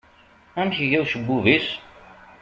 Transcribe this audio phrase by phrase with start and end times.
[0.59, 1.67] Amek iga ucebbub-is?